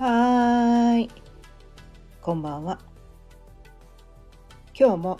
[0.00, 1.10] はーい。
[2.22, 2.78] こんばんは。
[4.74, 5.18] 今日も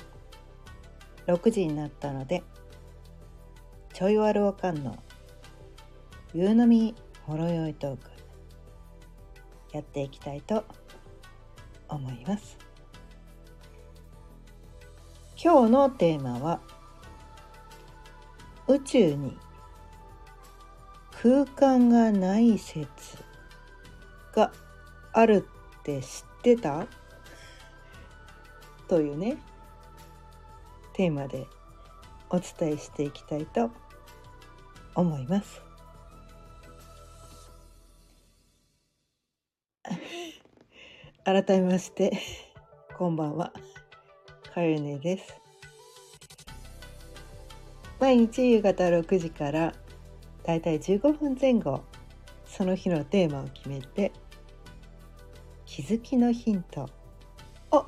[1.27, 2.43] 6時になったので、
[3.93, 4.97] ちょいわるおかんの
[6.33, 6.95] 夕飲み
[7.27, 8.11] ほろ酔いトーク
[9.73, 10.65] やっていきたいと
[11.87, 12.57] 思います。
[15.37, 16.59] 今日のテーマは
[18.67, 19.37] 宇宙に
[21.21, 22.89] 空間がない説
[24.33, 24.51] が
[25.13, 25.47] ある
[25.81, 26.87] って知ってた？
[28.89, 29.37] というね
[30.95, 31.47] テーマで
[32.29, 33.71] お伝えしていきたいと
[34.95, 35.63] 思います。
[41.25, 42.13] 改めまして
[42.99, 43.53] こんばんは
[44.53, 45.41] かゆねです。
[48.01, 49.73] 毎日夕方6時から
[50.43, 51.83] だいたい15分前後
[52.47, 54.11] その日のテーマを決めて
[55.81, 56.91] 気づきのヒント。
[57.71, 57.87] をお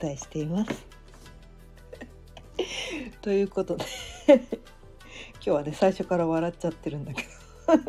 [0.00, 0.86] 伝えしています。
[3.20, 3.84] ということで
[4.28, 4.38] 今
[5.42, 7.28] 日はね最初から笑っちゃってるんだけど。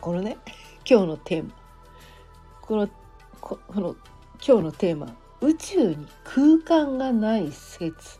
[0.00, 0.36] このね
[0.84, 1.50] 今日のテーマ。
[2.60, 2.88] この
[3.40, 3.94] ここの
[4.44, 5.16] 今日のテーマ。
[5.40, 8.18] 宇宙に空間がない説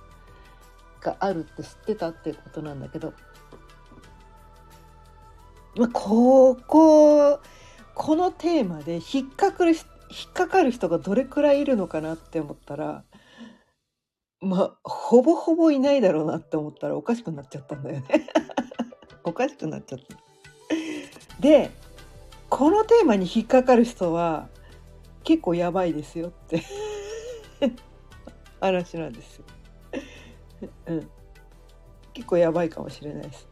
[1.01, 3.15] があるって知ってたってことなんだけど。
[5.75, 7.41] まあ、ここ
[8.03, 9.81] このテーマで引っかかる引
[10.31, 13.05] っかかる人がどれくらいいるのかなって思ったら
[14.41, 18.27] まあほぼほぼいないだろうなって思ったらおかしくなっちゃったんだよね。
[19.23, 20.17] おかしくなっちゃった。
[21.41, 21.71] で
[22.49, 24.49] このテーマに引っかかる人は
[25.23, 26.63] 結構やばいですよって。
[28.63, 29.45] 話なんですよ、
[30.87, 31.11] うん、
[32.15, 33.47] 結構やばいかもしれないです。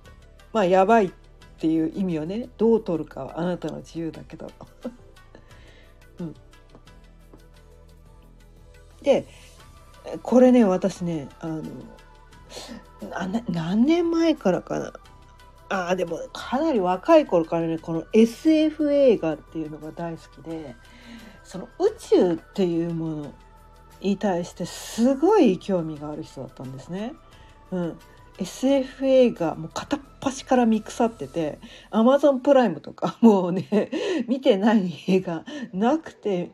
[0.54, 1.27] まあやばいって
[1.60, 4.50] ていう意味をねどう取るかはあなたの自由だけど、
[6.20, 6.34] うん、
[9.02, 9.26] で
[10.22, 11.62] これね私ねあの
[13.48, 14.92] 何年前からかな。
[15.70, 20.74] あでもかなり若い頃からねこの SF 映画っていうのが大好きで
[21.44, 23.34] その宇宙っていうもの
[24.00, 27.12] に対してすごい興味がある人だったんですね。
[27.70, 27.98] うん、
[28.38, 31.58] SF 映画もう片っ端から見腐ってて
[31.90, 33.90] Amazon プライムとか もうね
[34.26, 36.50] 見てない映画なくて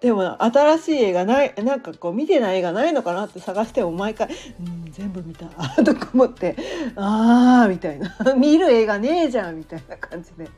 [0.00, 4.28] でも新しい映画ないなんかこう見てない映画ないのかなって探しても毎回
[4.60, 5.46] 「うん全部見た」
[5.82, 6.56] とか思って
[6.96, 10.48] 「ああ」みたいな「見る映画ねえじゃん」みたいな感じで。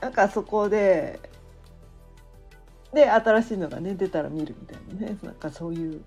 [0.00, 1.18] なんかそこで
[2.92, 5.18] で新しいのがね出たら見るみたいなね。
[5.22, 6.02] なんかそういう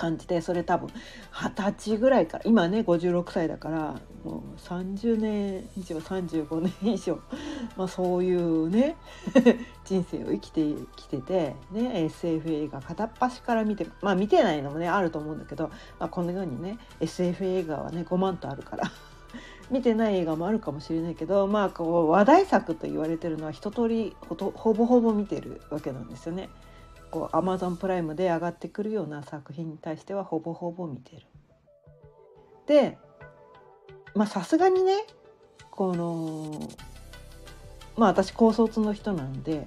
[0.00, 0.88] 感じでそれ多分
[1.30, 7.18] 二十歳ぐらいから今ね56歳だからもう30年以上35年以上、
[7.76, 8.96] まあ、そういうね
[9.84, 15.68] 人生を生きてきてて、ね、SF 映画片っ端から見てまあ見てないのもねあると思うんだけど、
[15.98, 18.90] まあ、このようにね SF 映画はね5万とあるから
[19.70, 26.48] 見てない映画もあるかもしれないけどまあこう話題作と言われてるのは一通りほとほぼほぼ見てるわけなんですよね。
[27.10, 31.22] こう Amazon プライムで上がってくるような作品に対してはほぼほぼ見てる。
[32.66, 32.98] で
[34.14, 35.04] まあさすがにね
[35.70, 36.68] この
[37.96, 39.66] まあ私高卒の人なんで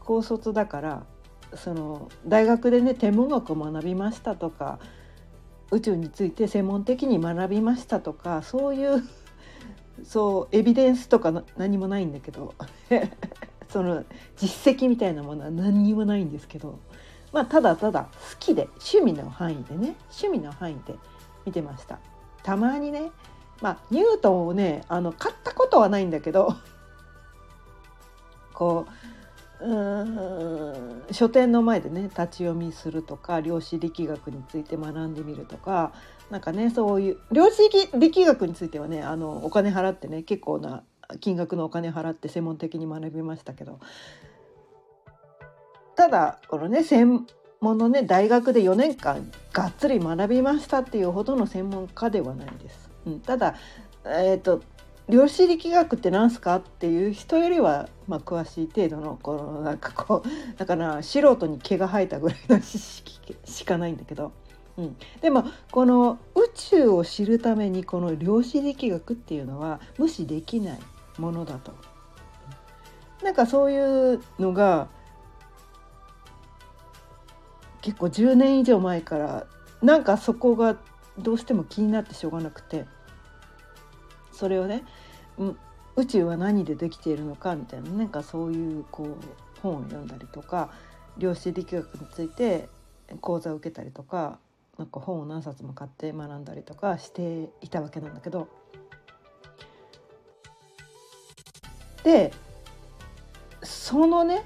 [0.00, 1.06] 高卒だから
[1.54, 4.78] その大学でね天文学を学びましたとか
[5.70, 9.02] 宇宙について専門的に学びましたとかそういう
[10.04, 12.54] そうエビデンスとか何もないんだけど
[13.68, 14.04] その
[14.36, 16.78] 実績みたいなものは何にもないんですけど、
[17.32, 20.94] まあ、ただただ好きで趣味の範囲でね趣味の範囲で
[21.44, 21.98] 見てました。
[22.42, 23.10] たまにね
[23.60, 26.54] まあニュートンをねあの買ったことはないんだけど
[28.54, 28.86] こ
[29.60, 35.92] ううん書店の前でね立ち読みするとか量子力学について学んでみるとか
[36.30, 40.84] なんかねそういう量子力学についてはねあのお金払ってね結構な
[41.20, 43.80] 金額のお金払って専門的に学びましたけど
[45.96, 47.26] ただこのね専
[47.60, 52.90] 門のね大学で4年間がっつり学びましたっていうほどの専門家ではないです。
[53.06, 53.56] うん、ただ、
[54.04, 54.62] えーと、
[55.08, 64.32] 量子力学って何すかっていう人よりは、まあ、詳しい程度のこのなんかこうだから素人に毛が生えたぐらいの知識しかないんだけど。
[64.76, 70.78] うん、でもこの宇宙を知るためにこの量子力学っていうのは無視できない
[71.18, 71.72] ものだと。
[73.22, 74.88] なんかそういうのが
[77.80, 79.46] 結構10年以上前から
[79.82, 80.76] なんかそこが
[81.18, 82.86] どうしても気になってしょうがなくて
[84.32, 84.84] それをね
[85.96, 90.70] 宇宙は何でできているのかみたいななんかそういうこう本を読んだりとか
[91.16, 92.68] 量子力学について
[93.20, 94.38] 講座を受けたりとか
[94.78, 98.48] なんか本を何冊も買って学んだりとかしていたわけなんだけど
[102.04, 102.32] で
[103.62, 104.44] そのね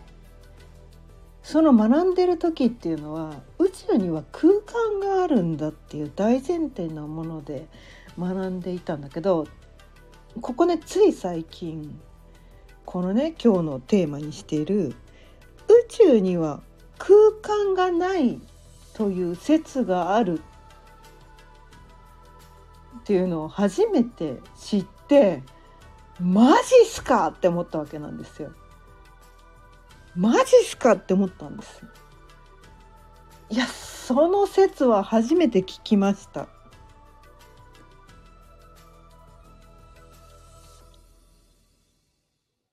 [1.42, 7.66] その学んでる時っていうのは宇宙には空間があるんだっていう大前提のもので
[8.18, 9.46] 学んでいたんだけど
[10.40, 12.00] ここねつい最近
[12.84, 14.94] このね今日のテーマにしている
[15.68, 16.62] 宇宙には
[16.98, 18.40] 空間がない
[18.94, 20.40] という説がある
[23.00, 25.42] っていうのを初めて知って
[26.20, 28.52] マジっすかって思ったわけなんですよ。
[30.14, 31.82] マジっすかって思ったんです。
[33.50, 36.48] いやその説は初めて聞きました。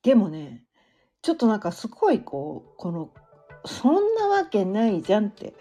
[0.03, 0.63] でもね
[1.21, 3.09] ちょっとなんかすごいこうこの
[3.65, 5.53] そんなわけないじゃんって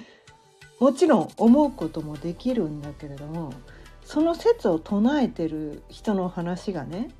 [0.78, 3.52] もちろん思うこともできるんだけれども
[4.04, 7.10] その説を唱えてる人の話がね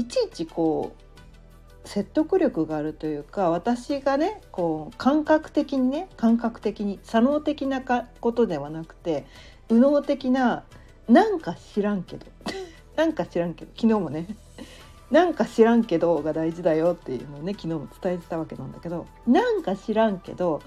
[0.00, 9.26] いちいちこう説得力があるというか私がねこう感覚的にね感覚的に左脳的なことではなくて
[9.68, 10.64] 右脳的な
[11.06, 12.24] なんか知らんけど
[12.96, 14.26] なんか知らんけど昨日もね
[15.12, 20.62] なんか知らんけどが大事だよっていうのをね昨日も伝えてたわけなんだけどなんか知らんけど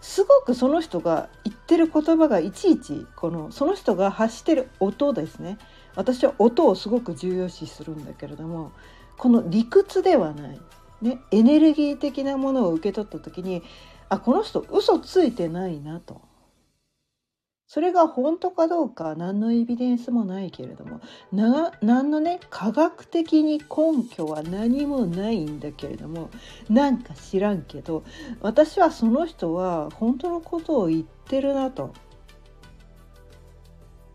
[0.00, 5.58] すごくその人が言ってる言葉がいちいちこのその人が発してる音ですね。
[5.96, 8.72] 私は音をすごく重要視するんだけれども
[9.16, 10.60] この理屈ではない、
[11.02, 13.62] ね、エネルギー的なものを受け取った時に
[14.08, 16.20] あこの人嘘ついてないなと
[17.68, 21.00] それが本当かどうか何のエビデンスもないけれども
[21.32, 26.30] 何のね科学的に根拠は何もないんだけれども
[26.70, 28.04] なんか知らんけど
[28.40, 31.92] 私はその人は本当のことを言ってるなと。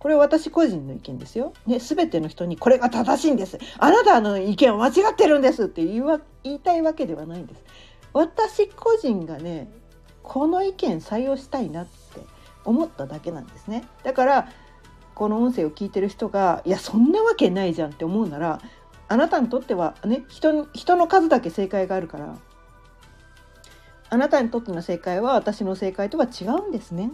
[0.01, 1.53] これ私個人の意見ですよ。
[1.67, 3.59] ね、全ての人にこれが正しいんです。
[3.77, 6.03] あなたの意見は間違ってるんですって言い
[6.43, 7.63] 言いたいわけではないんです。
[8.13, 9.71] 私個人がね
[10.23, 12.21] この意見採用したいなって
[12.65, 14.49] 思っただけなんですねだから
[15.15, 18.61] この音声を聞いてる人がいやそんなわけないじゃんって思うなら
[19.07, 22.37] あなたにとってはね人人の数だけ正解があるから
[24.09, 27.11] あなたにとっての正解は私の正解とは違うんですね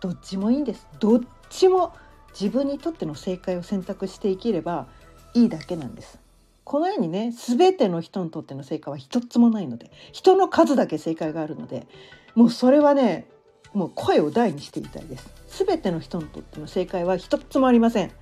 [0.00, 1.20] どっちもいいんですどっ
[1.58, 1.94] ちも
[2.38, 4.86] 自分にとっての正解を選択して生きれば
[5.34, 6.18] いいだけなんです
[6.64, 11.86] このようにね全ての人にとっての正解は一つもないので人の数だけ正解があるので
[12.34, 13.28] もうそれはね
[13.74, 15.28] もう声を大にしていたいです。
[15.48, 18.12] すべての人にとっての正解は一つもありません。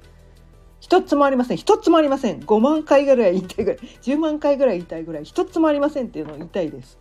[0.80, 1.56] 一つもありません。
[1.58, 2.40] 一つもありません。
[2.40, 6.98] 5万回ぐらい言いたいぐらい、10万回ぐらい言いたいぐらい、一つもありませんっていうのを言いたいです。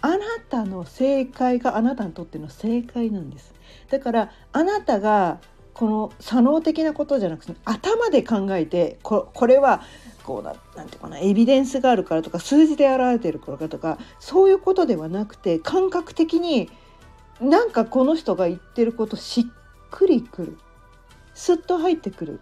[0.00, 0.18] あな
[0.48, 3.54] たの正解があなたにとっての正解なんです。
[3.90, 5.40] だからあなたが
[5.74, 9.82] この左脳的なことじゃなくて頭で考えてここれは
[10.24, 16.70] こうななんていうかなエビデンスがあるからとか数字で表れてるからとかそういうことではなくて感覚的に
[17.40, 19.44] なんかこの人が言ってることしっ
[19.90, 20.58] くりくる。
[21.34, 22.40] すっと入ってくる。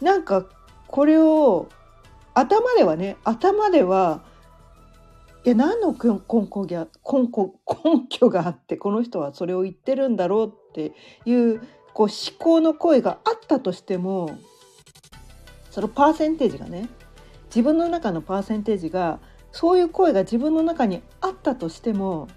[0.00, 0.46] なんか
[0.86, 1.68] これを
[2.34, 4.22] 頭ではね頭では
[5.44, 7.54] いや何の根拠が根拠
[7.84, 10.92] 根拠があってこの人はそれを言ってるんだろうって
[11.24, 11.60] いう
[11.94, 14.38] こう思考の声があったとしても
[15.70, 16.88] そのパーセンテージがね
[17.46, 19.18] 自分の中のパーセンテージが
[19.50, 22.28] そういう声が自分の中にあったとしても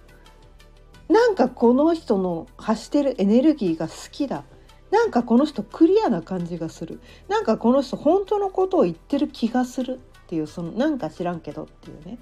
[1.10, 4.44] なんかこの人の発してるエネルギーが好きだ。
[4.90, 7.02] なんかこの人クリアな感じがする。
[7.28, 12.18] なんかこの人本当のことを言ってる気がするっていうそのなんか知らんけどっていうね。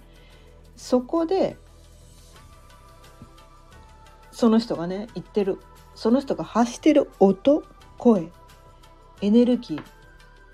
[0.81, 1.57] そこで
[4.31, 5.59] その人がね言ってる
[5.93, 7.61] その人が発してる音
[7.99, 8.31] 声
[9.21, 9.83] エネルギー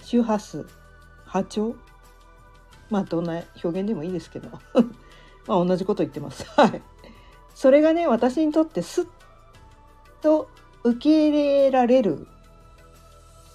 [0.02, 0.68] 周波数
[1.26, 1.76] 波長
[2.90, 4.50] まあどんな表現でもいいですけど
[5.48, 6.46] まあ同じこと言ってます。
[6.60, 6.82] はい。
[7.56, 9.06] それがね私にとってすっ
[10.22, 10.50] と
[10.84, 12.28] 受け入れられる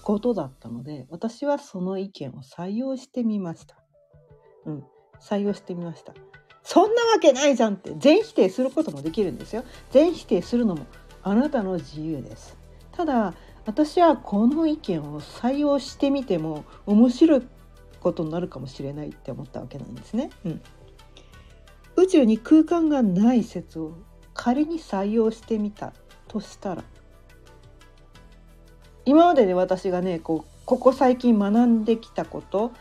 [0.02, 3.76] ことだったので私はその意見を採用してみました。
[4.64, 4.84] うん、
[5.20, 6.14] 採用してみました。
[6.64, 9.64] そんなわけないじゃんって全否定することもできるんですよ。
[9.90, 10.86] 全否定するのも
[11.22, 12.56] あなたの自由です。
[12.92, 17.42] ただ私はこの意見を採用してみても面白い
[18.00, 20.30] ことになるかもしれないって思ったわけなんですね。
[20.44, 20.60] うん、
[21.96, 23.96] 宇宙に空間がない説を
[24.34, 25.92] 仮に採用してみた
[26.28, 26.84] としたら
[29.04, 32.72] 今までで私がねこうここ最近学んできたこと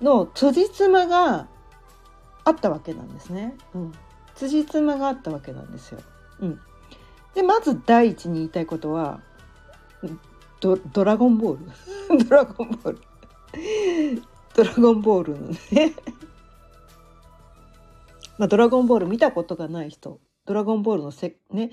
[0.00, 1.48] の辻褄が
[2.46, 3.54] あったわけなんですね。
[3.74, 3.92] うん、
[4.36, 5.98] 辻褄があったわけなんですよ。
[6.40, 6.60] うん、
[7.34, 9.20] でまず第一に言いたいことは
[10.60, 11.66] ド ドラゴンボール。
[12.24, 13.00] ドラゴンボール。
[14.54, 15.56] ドラゴンボールのね。
[18.38, 20.20] まあ、ドラゴンボール見たことがない人。
[20.44, 21.72] ドラゴンボールのせね。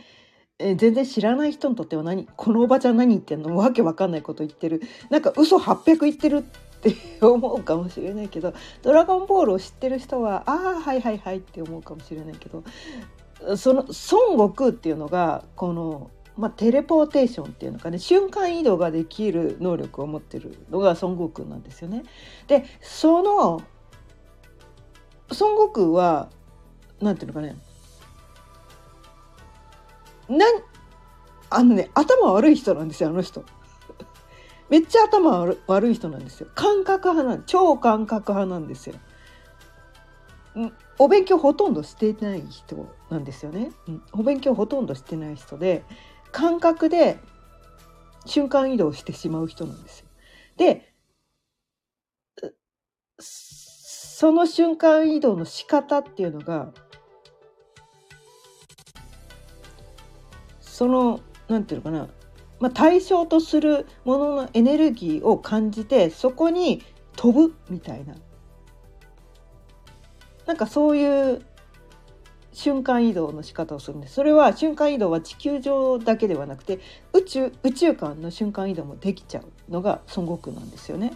[0.59, 3.55] え全然知らない人にとっては何このおばちゃん何言ってんの？
[3.55, 4.81] わけわかんないこと言ってる。
[5.09, 6.43] なんか嘘800言ってる
[6.89, 12.63] って思うかもしれないけど「ドラゴンボール」を知ってる人は「ああはいはいはい」って思うかもしれないけど
[13.57, 13.93] その孫
[14.33, 22.03] 悟空っていうのがこの、まあ、テレポーテーションっていうのかね瞬間移動ができる能力を持ってるのが孫悟空なんですよね。
[22.47, 23.61] でその
[25.29, 26.29] 孫悟空は
[27.01, 27.55] なんていうのかね
[30.29, 30.63] なん
[31.49, 33.43] あのね頭悪い人なんですよあの人。
[34.69, 36.47] めっちゃ頭悪い人なんですよ。
[36.55, 38.95] 感覚派な超感覚派なんですよ。
[40.99, 43.71] お勉強ほとんどしてない人なんですよね。
[43.87, 45.83] うん、お勉強ほとんどしてない人で
[46.31, 47.19] 感覚で
[48.25, 50.07] 瞬間移動してしまう人なんですよ。
[50.57, 50.93] で
[53.19, 56.71] その瞬間移動の仕方っていうのが
[60.61, 62.13] その何て言うのかな、
[62.63, 66.81] まあ、対象とするもののエネルギーを感じてそこに
[67.17, 68.15] 飛ぶみたいな
[70.45, 71.41] なんかそういう
[72.53, 76.79] 瞬間移動の仕方をするんですそれは瞬間移動は地球上だけではなくて
[77.11, 81.11] 宇宙宇宙間の瞬間移動もできちゃうのが孫悟空なんですよね。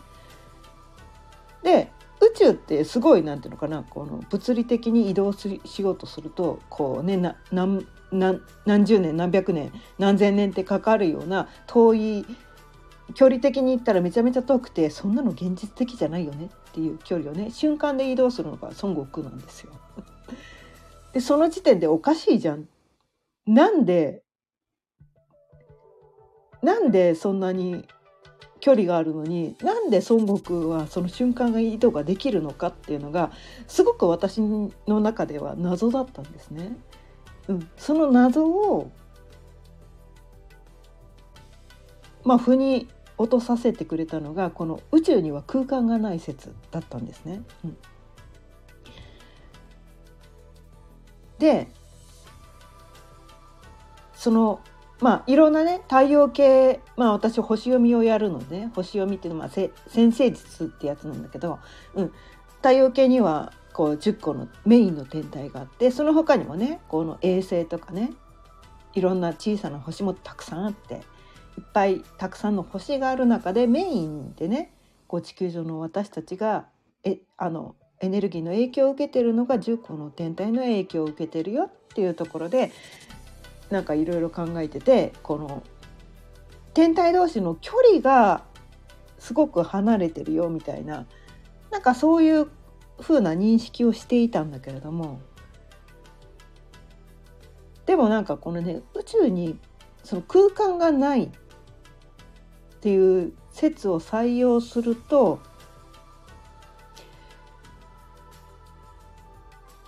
[1.63, 12.25] で宇宙ってすごいなんていうのかなこの物理的に移動しようとするとこうねな何何十年何百年何千年ってかかるような遠い
[13.13, 19.71] 距離的に言ったらめちゃめちゃ遠くてそんなの現実的じゃないよねっていう距離をね瞬間で移動するのが孫悟空なんですよ。
[21.13, 22.67] でその時点でおかしいじゃん。
[23.45, 24.23] なんで
[26.61, 27.87] なんでそんなに
[28.59, 33.31] 距離があるのになんで孫悟空はその瞬間が移動ができるのかっていうのが
[33.67, 36.75] すごく私の中では謎だったんですね。
[37.47, 38.91] うん、その謎を
[42.23, 42.87] まあ腑に
[43.17, 47.41] 落とさせてくれたのがこの宇宙には空間がない説だったんですね。
[47.63, 47.77] うん、
[51.39, 51.67] で
[54.13, 54.59] その
[54.99, 59.71] まあいろんなね太陽系まあ私星読みをやるので、ね、星読みっていうのは先
[60.11, 61.59] 生術ってやつなんだけど、
[61.95, 62.11] うん、
[62.57, 68.09] 太陽系にはこう10個のメインの天体があってその他にもねこの衛星とかね
[68.95, 71.01] いろんな小さな星もたくさんあっていっ
[71.73, 74.73] ぱいたくさんの星がある中でメインでね
[75.07, 76.65] こう地球上の私たちが
[77.03, 82.71] えあのエネルギーの影響を受けてるのが10個の天体の影響を受けてるよっていうところで
[83.69, 85.61] なんかいろいろ考えててこの
[86.73, 88.43] 天体同士の距離が
[89.19, 91.05] すごく離れてるよみたいな
[91.69, 92.47] なんかそういう
[93.01, 95.21] 風な認識をしていたんだけれども
[97.85, 99.59] でもなんかこのね宇宙に
[100.03, 101.29] その空間がないっ
[102.81, 105.39] ていう説を採用すると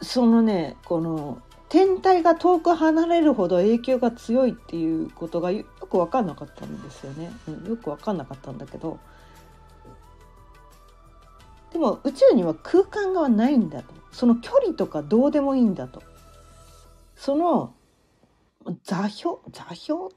[0.02, 9.00] そのねこの天体が遠く離れるほど影響が強いっていうことがよく分かんなかったんですよね、うん、よく分かんなかったんだけど
[11.80, 16.04] でも宇宙には空間がないんだとその距離とかどうでもいいんだと
[17.16, 17.74] その
[18.84, 20.10] 座標座標？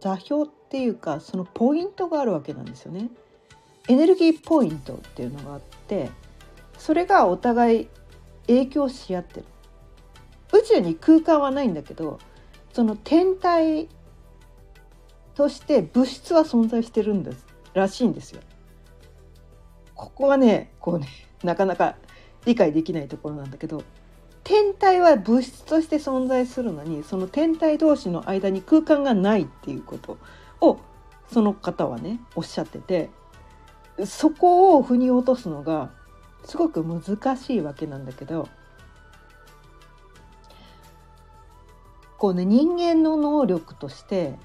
[0.00, 3.10] 座標っていうかそのポイントがあるわけなんですよね。
[3.88, 6.08] エネルギーポイントっていうのがあって
[6.78, 7.88] それがお互い
[8.46, 9.44] 影響し合ってる。
[10.54, 12.18] 宇宙に空間はないんだけど
[12.72, 13.90] その天体
[15.34, 17.44] として物質は存在してるんです
[17.74, 18.40] らしいんですよ。
[19.94, 21.08] ここはねこうね
[21.42, 21.96] なかなか
[22.44, 23.82] 理解できないところなんだけど
[24.42, 30.18] 天体は物質として存在するのにその天体同士の間に空間がないっていうこと
[30.60, 30.78] を
[31.32, 33.10] その方はねおっしゃってて
[34.04, 35.90] そこを腑に落とすのが
[36.44, 38.48] すごく難しいわけなんだけど
[42.18, 44.38] こうね人間の能力として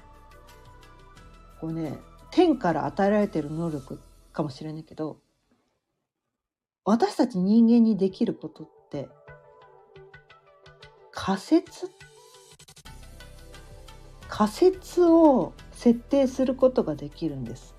[1.60, 1.98] こうね
[2.30, 3.98] 天から与えられてる能力
[4.32, 5.18] かもしれないけど
[6.84, 9.08] 私たち人間にできることって
[11.12, 11.90] 仮説？
[14.28, 17.74] 仮説を設定することができるんです。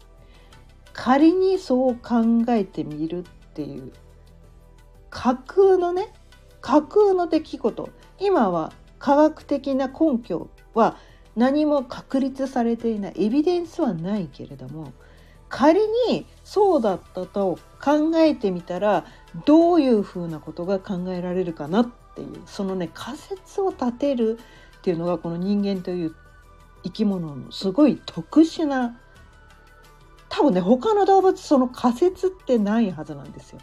[0.94, 3.92] 仮にそう考えてみるっていう
[5.10, 6.14] 架空のね
[6.60, 7.90] 架空の出来事。
[8.20, 10.98] 今は科学的な根拠は
[11.36, 13.14] 何も確立されていない。
[13.26, 14.94] エビデンスはないけれども
[15.52, 19.06] 仮にそうだったと考えてみたら
[19.46, 24.40] どういうふうなことが考えられるかなっていうそのね仮説を立てる
[24.80, 26.16] っていうのがこの人間という
[26.84, 28.98] 生き物のすごい特殊な
[30.30, 33.60] 多分ね他の動物その仮説ってないはずなんですよ。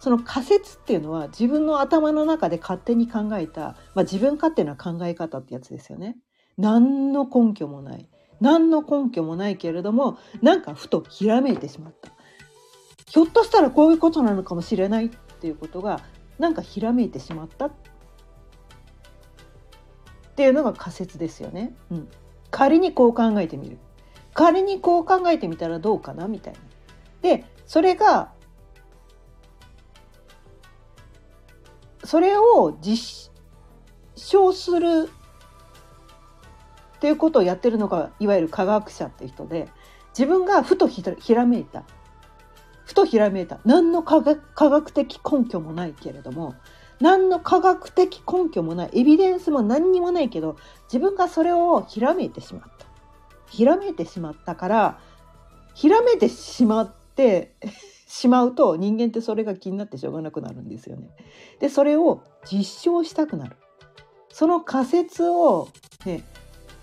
[0.00, 6.16] その仮説っていうのは自分の頭の中で勝手に考えた、まあ、自分勝手な考え方ってやつですよね。
[6.56, 8.08] 何の根拠もない
[8.40, 12.12] 何の根拠もないけれどもなんかふとひらめいてしまった
[13.06, 15.08] ひょっとしたらこういうことなのかもしれないっ
[15.40, 16.00] ていうことが
[16.38, 17.72] なんかひらめいてしまったっ
[20.36, 21.74] ていうのが仮説ですよね。
[21.90, 22.08] うん、
[22.50, 23.78] 仮にこう考えてみる
[24.34, 26.60] 仮にこう考えてみたらどうかなみたいな。
[27.22, 28.32] でそれが
[32.04, 33.32] それを実
[34.16, 35.10] 証する
[36.98, 39.68] っていうことをやってるのがいわゆる科学者って人で
[40.10, 41.02] 自分がふとひ
[41.32, 41.84] らめいた
[42.84, 46.56] ふとひらめいた何の科学科学的根拠もないけれども
[47.00, 52.86] 何の科学的根拠もないエビデンスも何にもないけど自分がそれをひらめいてしまった
[53.48, 55.00] ひらめいてしまったから
[55.74, 57.54] ひらめいてしまって
[58.08, 61.10] しまうと人間ってそれが気になってしょうがなくなるんですよね。
[61.60, 63.56] でそれを実証したくなる。
[64.30, 65.68] その仮説を、
[66.06, 66.22] ね、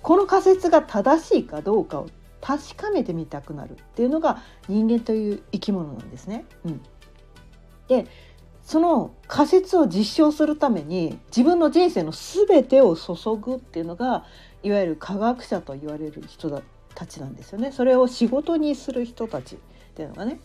[0.05, 2.07] この仮説が正しいかどうかを
[2.39, 6.45] 確かめてみたくなるっていうのが人間という生き物なんですね。
[6.63, 6.81] うん、
[7.87, 8.05] で
[8.61, 14.25] その仮説を実証するために自分の人生の全てを注ぐっていうのが
[14.61, 16.51] いわゆる科学者と言われる人
[16.93, 17.71] たちなんですよね。
[17.71, 19.57] それを仕事にする人たちっ
[19.95, 20.39] ていうのがね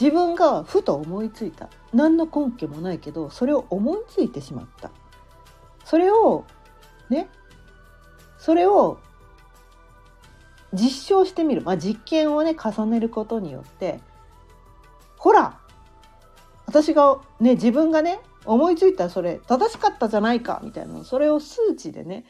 [0.00, 4.92] 自分がふと思いついた何の根拠もないけどそれを思いついてしまった
[5.84, 6.44] それを
[7.10, 7.28] ね
[8.38, 8.98] それを
[10.72, 14.00] 実証してみる、まあ、実験をね重ねることによって
[15.16, 15.58] ほら
[16.66, 22.24] 私がね自分がね思いついたそれ正しかったじゃないかみたいなそれを数値でね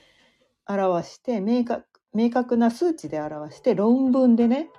[0.69, 4.71] 表して明確明確な数値で表して論文でね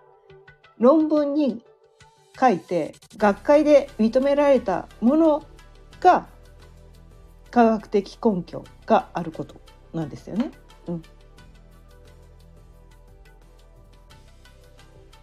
[0.79, 1.61] 論文に
[2.39, 5.45] 書いて学会で認められたもの
[5.99, 6.27] が
[7.51, 9.55] 科学的根拠があること
[9.93, 10.51] なんですよね。
[10.87, 11.03] うん、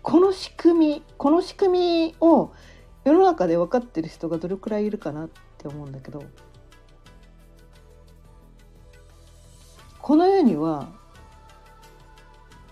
[0.08, 2.52] この仕組みこの仕組みを
[3.02, 6.22] 世の中で分かってる人がどれくらいいるかなって思うんだけど
[10.00, 10.90] この世には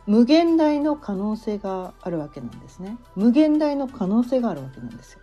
[0.07, 2.99] 無限大の可能性があるわけなんですね。
[3.17, 5.19] 無限大の可能性があるわけなんですよ。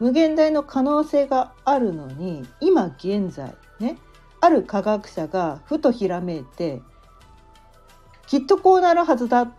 [0.00, 3.98] 無限大の可能性があるのに今現在ね
[4.40, 6.80] ある科学者がふとひらめいて
[8.26, 9.52] きっとこうなるはずだっ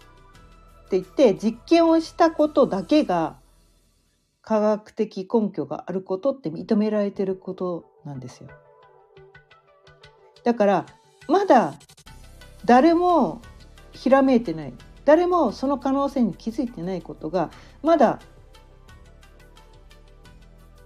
[0.86, 3.38] って言って実験をしたことだけが
[4.42, 8.50] 科学的根拠があることって認められてることなんですよ。
[10.44, 10.86] だから
[11.28, 11.76] まだ
[12.66, 13.42] 誰も
[13.92, 14.74] ひらめいてない
[15.06, 17.50] 誰もその可能性に気づいてないことが
[17.82, 18.20] まだ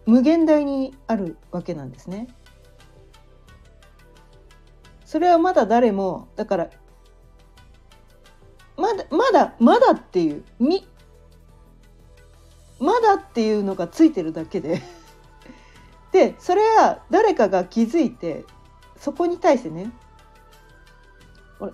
[0.05, 2.27] 無限大にあるわけなんですね。
[5.05, 6.69] それはまだ誰もだから
[8.87, 10.87] まだまだまだっていうみ
[12.79, 14.81] まだっていうのがついてるだけで
[16.11, 18.45] でそれは誰かが気づいて
[18.97, 19.91] そこに対してね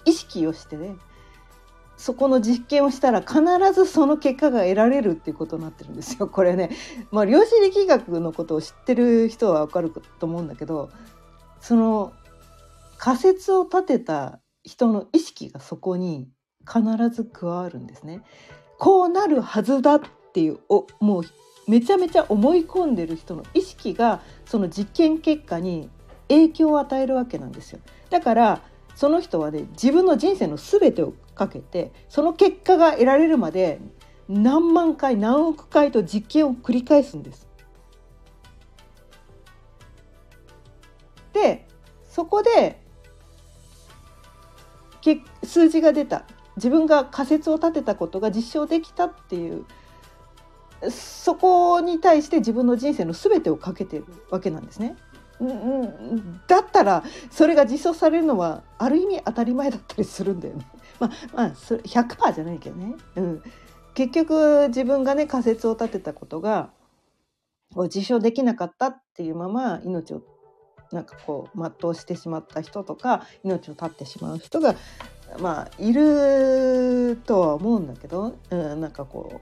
[0.06, 0.96] 意識をしてね
[1.98, 3.42] そこの実験をしたら必
[3.74, 6.28] ずその結果が得られるっていうことになってるんですよ。
[6.28, 6.72] これね、
[7.12, 10.90] まあ、量子力学のことを知ってる人はわかると思うんだけど
[11.62, 12.14] その
[12.98, 16.30] 仮説を立てた人の意識がそこに
[16.68, 18.22] 必ず加わるんですね。
[18.78, 20.02] こうなるはずだっ
[20.34, 21.24] ていうおもう
[21.68, 25.90] めちゃめちゃ思い込んでる人の意識がその実験結果に
[26.28, 27.80] 影響を与えるわけなんですよ。
[28.10, 28.62] だから
[28.96, 33.80] その人はね自分の人生の全てをかけてその結果が得られるまで
[34.28, 37.48] 何万回何億回と実験を繰り返すんです。
[41.34, 41.68] で
[42.10, 42.82] そこで
[45.44, 49.66] 数字が出た自分が仮説を立てたことが実証できたっていう
[50.90, 54.96] そこに対して自分の人生の全てをかけてるわけなんですね。
[56.48, 60.66] だったらそれが実装されるのはある意味当たり前だったりするんだよね。
[61.00, 63.44] まあまあそれ100%じゃないけどね、うん、
[63.94, 66.70] 結局自分がね仮説を立てたことが
[67.94, 70.22] 実証できなかったっていうまま命を
[70.92, 74.76] なんかこう全うしてしまった人とか命を絶ってしまう人が
[75.40, 79.42] まあいるとは思うんだけど、うん、なんかこ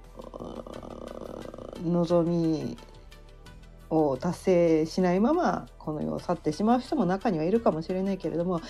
[1.84, 2.78] う望み
[3.90, 8.62] を達成しないままこの世を去ってしまう人も中にはいるかもしれないけれども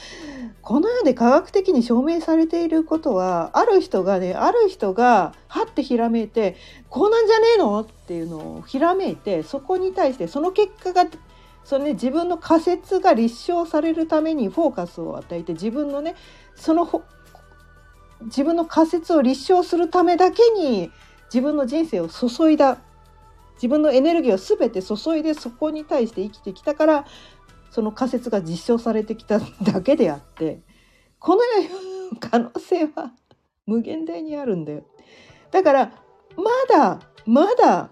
[0.63, 6.55] この世で科学的に証明されていることはある人がねある人がはってひらめいて
[6.89, 7.81] こうなんじゃねえの？
[7.81, 11.05] っていうのをひらめいてそこに対してその結果が
[11.63, 16.15] そのね自分の仮説が立証されるためにフォーカスを与えて自分のね
[16.55, 17.03] その
[18.23, 20.91] 自分の仮説を立証するためだけに
[21.25, 22.77] 自分の人生を注いだ
[23.55, 27.05] 自分のエネルギーを全て注いでそこに対して生きてきたから
[27.69, 30.61] その仮説が実証されてきただけであって
[31.19, 31.41] この
[32.19, 33.13] 可能性は
[33.65, 34.83] 無限大にあるんだよ。
[35.51, 35.91] だから
[36.35, 37.91] まだまだ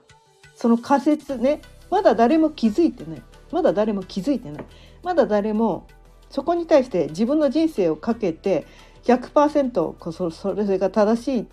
[0.55, 4.65] その仮説ねまだ誰も気づいてないまだ誰も気づいてない。
[5.03, 5.87] まだ誰も
[6.29, 8.67] そこに対して自分の人生をかけて
[9.03, 11.47] 100%こそそれが正しい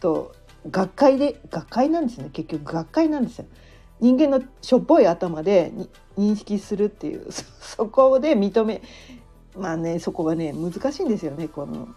[0.00, 0.34] と
[0.70, 2.30] 学会で学会なんですね。
[2.32, 3.46] 結局学会なんですよ。
[4.00, 5.72] 人間のしょっぽい頭で
[6.16, 8.80] 認識するっていうそこで認め
[9.56, 11.48] まあねそこがね難しいんですよね。
[11.48, 11.88] この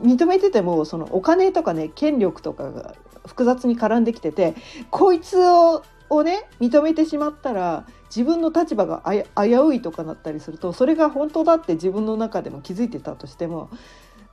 [0.00, 2.94] 認めててもそのお金とかね権力とかが
[3.26, 4.54] 複雑に絡んできてて
[4.90, 13.70] こいつををね認めてしまったら自分の立場が危ういとかなったりするとそれが本当だって自分の中でも気づいてたとしても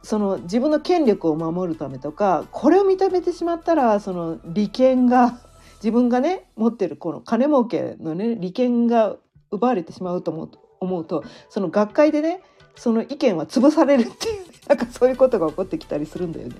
[0.04, 5.40] その自分の権力を守るためとかこれを認めてしまったらその利権が
[5.82, 9.16] 自分がね持ってるこの金儲けのね利権が
[9.50, 10.50] 奪われてしまうと思う
[10.82, 12.42] 思うとその学会でね
[12.76, 16.56] その意見は潰されるっていう なんかそういうことが起こってきたりするんだよね。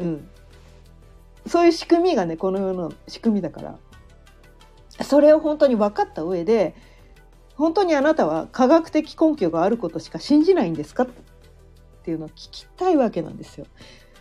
[0.00, 0.28] うん、
[1.46, 3.78] そういう仕組みがねこの世の仕組みだから
[5.02, 6.74] それを本当に分かった上で
[7.56, 11.04] 本当にあなたは科学的根拠があることしか信じないんですか？
[11.04, 11.08] っ
[12.02, 13.66] ていうのを聞きたいわけなんですよ。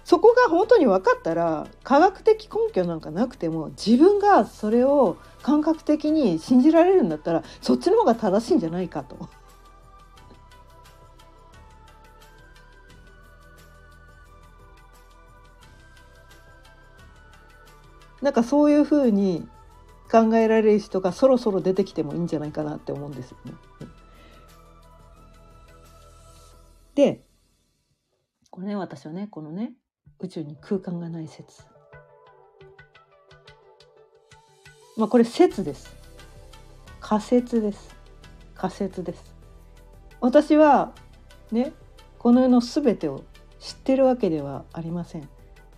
[0.04, 9.30] そこが本当に分かったら科学的根拠なんかなくても自分がそれを感覚的に信じられるんだったらそっちの方が正しいんじゃないかと。
[18.22, 19.48] なんかそういうふうに
[20.12, 23.54] 考えられる人がそろそろ出てきてもいいんじゃないかなって思うんですよね。
[26.96, 27.24] で
[28.50, 29.74] これね私はねこのね
[30.20, 31.64] 宇宙に空間がない説。
[34.98, 35.96] まあこれ説です。
[37.00, 37.96] 仮説です。
[38.56, 39.36] 仮説です。
[40.20, 40.94] 私は
[41.52, 41.72] ね
[42.18, 43.24] この世の全てを
[43.60, 45.30] 知ってるわけではありません。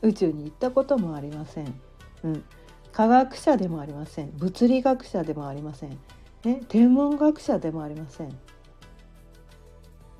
[0.02, 1.80] 宇宙に行ったこともありません、
[2.24, 2.44] うん、
[2.92, 4.32] 科学者でもありません。
[4.38, 5.98] 物理学者でもありません、
[6.44, 8.38] ね、天文学者でもありません。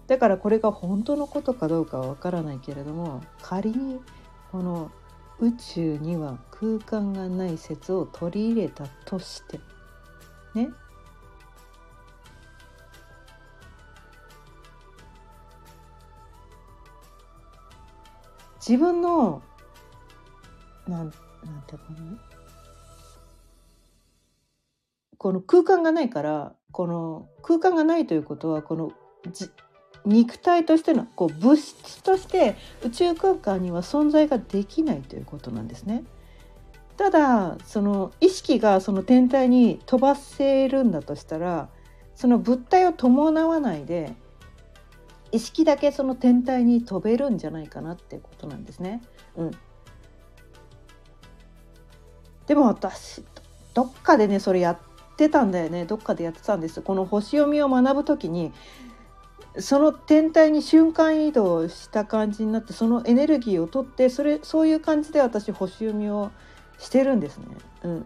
[0.08, 4.02] だからこれが本当のことかどうかはわからないけれども仮に
[4.52, 4.92] この
[5.40, 9.60] 宇宙には空間がない説を取り入れたとして
[10.54, 10.70] ね。
[18.60, 19.42] 自分の
[20.88, 21.12] なんなん
[21.66, 22.31] ていうかな。
[25.22, 28.92] この空間がないからこの空間がないということはこの
[30.04, 36.06] 肉体としてのこう物質として宇宙空間には存在ができないということなんですね。
[36.98, 41.70] ただその意識がその天体に飛ばせるんだとしたら
[42.16, 44.16] その物体を伴わないで
[45.32, 49.04] 意識だけその天体に飛べるんじゃないかなってことなんですね。
[49.36, 49.52] うん、
[52.48, 53.24] でも私
[53.76, 54.78] どっかでねそれやっ
[55.22, 55.86] てたんだよね。
[55.86, 56.82] どっかでやってたんです。
[56.82, 58.52] この星読みを学ぶ時に
[59.60, 66.32] その天体に瞬間移動した感じになってそのエネルギーを取ってそれそういう感じで私星読みを
[66.80, 67.46] してるんですね。
[67.84, 68.06] うん、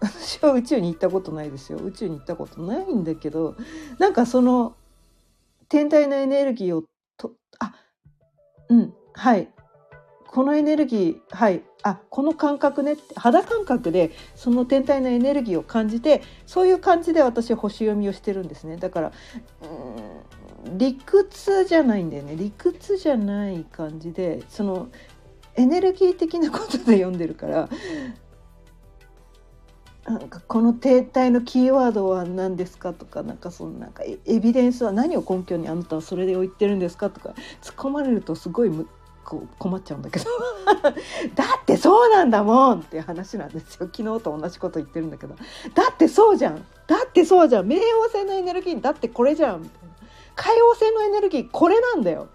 [0.00, 1.78] 私は宇宙に行ったことないですよ。
[1.78, 3.54] 宇宙に行ったことないんだけど
[3.98, 4.74] なんかその
[5.68, 6.84] 天体のエネルギーを
[7.16, 7.74] とあ
[8.68, 9.54] うんはい。
[10.34, 11.62] このエネルギーはい。
[11.84, 12.96] あこの感覚ね。
[13.14, 18.76] 肌感覚でその天体のエネルギーを感じてそういう感じで私は星読みをしてるんですね。
[18.76, 19.12] だから
[20.76, 22.34] 理屈じゃないんだよね。
[22.34, 24.88] 理屈じゃない感じでその
[25.54, 27.68] エネルギー的なことで読んでるから
[30.08, 38.88] なんかこの停滞のキーワードは何ですかとかなんかそのなんかエビデンスは何を根拠にあなたはそれで言ってるんですかとか突っ込まれるとすごいむ
[39.24, 40.26] 困っちゃうんだけど。
[41.34, 43.88] だってそうなんだもんっていう話なんですよ。
[43.92, 45.34] 昨日と同じこと言ってるんだけど。
[45.74, 46.64] だってそうじゃん。
[46.86, 47.66] だってそうじゃん。
[47.66, 49.70] 冥王星のエネルギーだってこれじゃん。
[50.36, 52.28] 海王星のエネルギーこれなんだよ。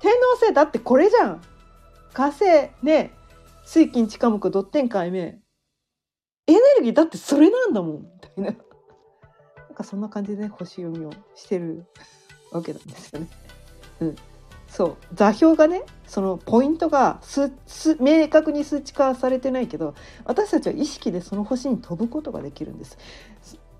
[0.00, 1.42] 天王星だってこれじゃん。
[2.12, 2.44] 火星
[2.82, 3.12] ね
[3.64, 5.20] 水金地火木ドッテン海明。
[5.20, 5.42] エ
[6.48, 7.96] ネルギーだってそれなんだもん。
[8.02, 8.44] みたいな。
[8.44, 11.86] なんかそんな感じでね星読みをしてる
[12.52, 13.28] わけなんですよね。
[14.00, 14.16] うん。
[14.76, 19.94] そう座標がねそのポイントがすす明確に数値化されてないけど
[20.26, 22.98] 私たちは意識でその星に飛ぶことができるんです。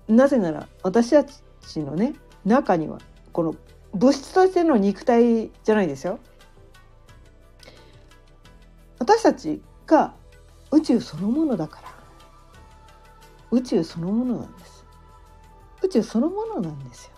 [0.07, 2.97] なぜなら私たちのね中には
[3.31, 3.53] この
[3.93, 6.17] 物質としての肉体じゃないですよ。
[8.97, 10.15] 私たちが
[10.71, 11.93] 宇宙そのものだから。
[13.51, 14.83] 宇宙そのものなんです。
[15.83, 17.11] 宇宙そのものなんですよ。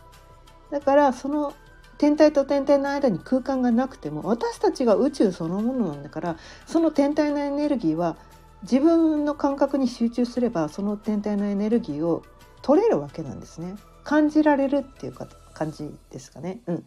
[0.70, 1.54] だからその
[2.00, 8.16] 天体と天体の間に空間がなくても私たちが宇宙そのものなんだからその天体のエネルギーは
[8.64, 12.24] 自分の感覚に集中すればその天体のエネルギーを
[12.62, 13.76] 取れるわけなんですね。
[14.06, 16.62] 感じられるっていうか感じですかね。
[16.68, 16.86] うん。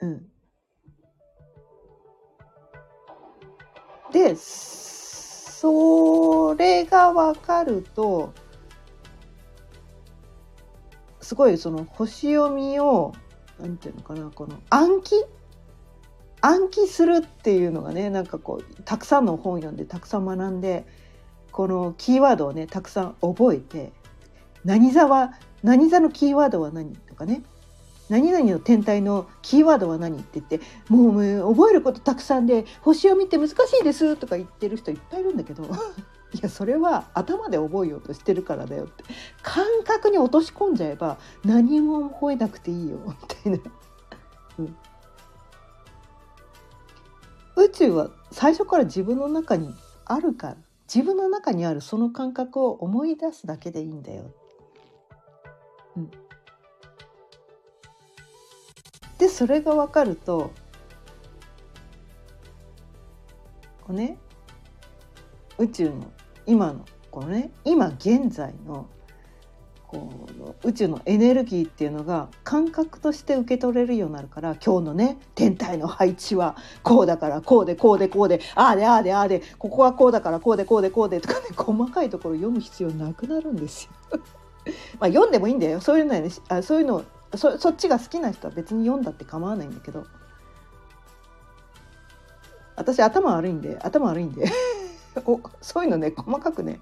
[0.00, 0.26] うん。
[4.12, 8.34] でそれが分かると
[11.22, 13.14] すごいその星読みを
[13.60, 15.14] なんていうのかなこの暗記
[16.40, 20.86] 暗記するっていうのがねなんかこうたくさんの本読んでたくさん学んで
[21.50, 23.92] このキーワードをねたくさん覚えて
[24.64, 27.42] 何座は何座のキーワードは何とかね
[28.08, 35.64] 何々の天体のキーワードは何って言ってもう覚えることたくさんで星を見て難しいですとか言ってる人いっぱいいるんだけど。
[36.34, 39.04] いやそれは頭で覚えようとしてるからだよって。
[39.42, 43.58] 感覚に落とし込んじゃえば何も覚えなくていいよみたいな、
[44.58, 44.76] うん、
[47.56, 50.56] 宇宙は最初から自分の中にあるから
[50.92, 54.30] 自分の中にあるその感覚を思い出すだけでいいんだよ。
[55.96, 56.10] うん、
[59.18, 60.52] でそれが分かると
[63.82, 64.18] こうね
[65.58, 66.12] 宇宙の
[66.48, 68.88] 今のこのね今現在の
[69.86, 84.20] この宇宙のエネルギーっていうのが感覚として受け取れるようになるから今日のね天体の配置はこうだからこうでこうでこうでああでああでああでここはこうだからこうでこうでこうでとかね細かいところ読む必要なくなるんですよ。
[85.00, 85.80] まあ読んでもいいんだよ。
[85.80, 87.02] そういうのねあそういうの
[87.34, 90.04] そそっちが好きな人は別に読んだって構わないんだけど。
[92.76, 94.50] 私頭悪いんで頭悪いんで。
[95.24, 96.80] おそういうのね細かくね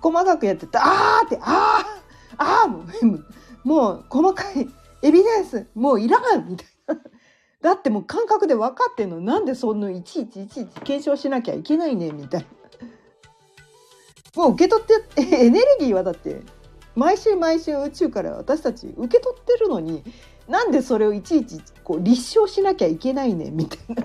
[0.00, 4.68] 細かくやっててあーってあーあーもうもう細かい
[5.02, 6.96] エビデンスもういらんみたいな。
[7.60, 12.46] だってもう感覚で分かってんのなんでそんないちいちいちいち検証しなきゃいけないねみたいな。
[14.36, 16.42] もう受け取ってエネルギーはだって
[16.94, 20.04] 毎週毎週宇宙から私たち受け取ってるのに
[20.46, 24.04] なんでそれをいちいちこう立証しなきゃいけないねみたいな。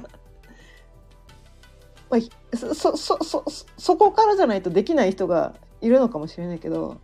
[2.09, 2.19] まあ、
[2.55, 3.43] そそそ
[3.77, 6.97] そこからじゃないとできない人がいるのかもしれないけど。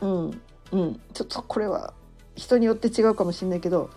[0.00, 1.00] うんうん。
[1.12, 1.94] ちょっとこれは
[2.34, 3.90] 人によって違うかもしれないけど。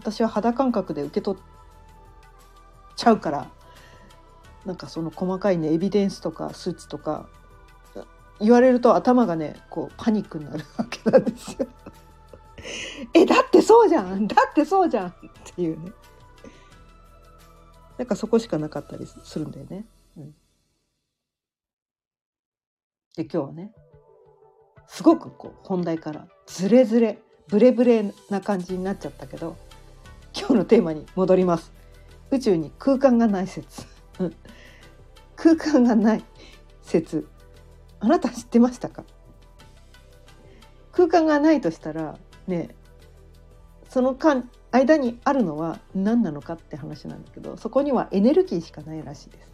[0.00, 1.42] 私は肌感覚で受け取っ
[2.96, 3.50] ちゃうから。
[4.64, 7.28] なんかその細かいねエビデンスとか数値とか。
[8.38, 11.66] 言われると頭がねこうパニックになるわけなんですよ。
[13.14, 14.26] えだってそうじゃん。
[14.26, 15.14] だってそうじゃんっ
[15.54, 15.92] ていうね。
[17.98, 19.84] なんかそこしかなかったりするんだよね。
[20.16, 20.34] うん、
[23.16, 23.72] で今日はね
[24.86, 29.56] すごくこう本題からズレズレブレブレな感じになっちゃったけど
[30.36, 31.72] 今日のテーマに戻ります。
[32.30, 33.86] 宇宙に空間がない説。
[35.36, 36.24] 空間がない
[36.82, 37.28] 説。
[38.00, 39.04] あなた知ってましたか？
[40.92, 42.74] 空間がないとしたらね
[43.88, 49.48] その間間にあるのは何なのかって話なんだけどそこにはエネルギーしかないらしいです。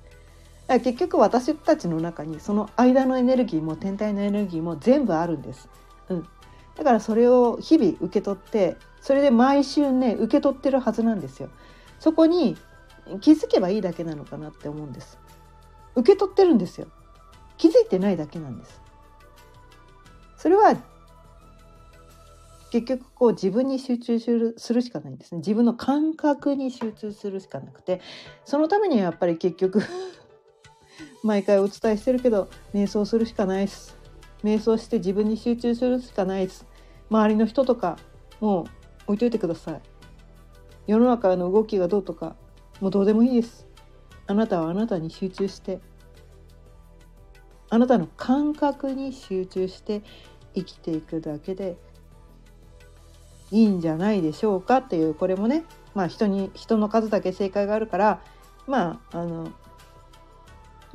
[0.66, 5.68] だから結局私たちの中にその間のエネルギーも天体のエネルギーも全部あるんです。
[6.08, 6.28] うん、
[6.76, 11.50] だからそれを日々受け取ってそれで毎週ね受け取ってるはずなんですよ。
[12.00, 12.56] そこに
[13.20, 15.18] 気づけばいいだけなのかなって思うんです。
[15.94, 16.88] 受け取ってるんですよ。
[17.58, 18.80] 気づいてないだけなんです。
[20.36, 20.76] それは
[22.72, 25.40] 結局こう自分に集中するしかないんですね。
[25.40, 28.00] 自分の感覚に集中するしかなくて
[28.46, 29.82] そのためにはやっぱり結局
[31.22, 33.98] 毎回お伝えしてるけど瞑想するしかないです。
[34.42, 36.66] 瞑想して自分に集中するしかないです。
[37.10, 37.98] 周りの人とか
[38.40, 38.64] もう
[39.08, 39.80] 置いといてください。
[40.86, 42.36] 世の中の動きがどうとか
[42.80, 43.68] もうどうでもいいです。
[44.26, 45.78] あなたはあなたに集中して
[47.68, 50.02] あなたの感覚に集中して
[50.54, 51.76] 生きていくだけで
[53.52, 58.20] いいんじゃないでしょうかっていうこれもねまあ人に人の数だけ正解があるから
[58.66, 59.52] まああの、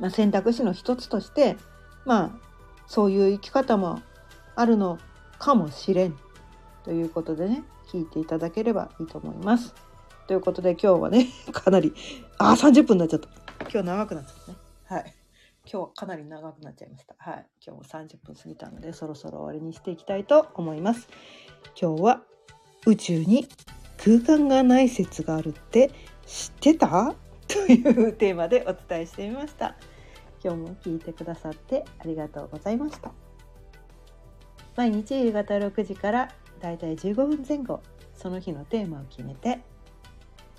[0.00, 1.56] まあ、選択肢の一つとして
[2.04, 2.30] まあ
[2.88, 4.02] そういう生き方も
[4.56, 4.98] あるの
[5.38, 6.18] かもしれん
[6.84, 9.74] ということでね聞いていただければいいと思います。
[10.26, 11.94] ということで今日はね かなり
[12.38, 13.28] あ30分になっちゃった。
[13.70, 14.58] 今日長くなっちゃったね。
[14.84, 15.14] はい。
[15.70, 17.14] 今日かなり長くなっちゃいました。
[17.18, 17.46] はい。
[17.64, 21.08] 今日も30分過ぎたのでそろそろ終わりにしていきたいと思います。
[21.80, 22.22] 今日は
[22.88, 23.46] 宇宙に
[23.98, 25.90] 空間がない説があるって
[26.26, 27.14] 知ってた？
[27.46, 29.76] というテーマでお伝えしてみました。
[30.42, 33.12] 今日も聞いてくださってありがとうございました。
[34.76, 36.28] 毎日夕方6時から
[36.60, 37.82] だいたい15分前後
[38.14, 39.60] その日のテーマを決めて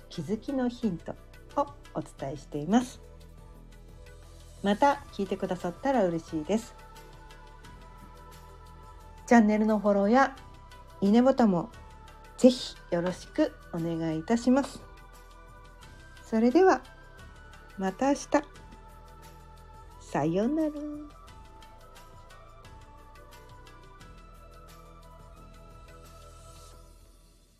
[0.08, 1.14] 気づきのヒント
[1.56, 3.00] をお伝えしています。
[4.62, 6.74] また聞いてくださったら嬉しいです。
[9.26, 10.36] チャンネルのフォローや
[11.00, 11.70] いいねボタンも
[12.40, 14.82] ぜひよろしくお願いいたします
[16.24, 16.80] それでは
[17.76, 18.28] また明日
[20.00, 20.70] さようなら。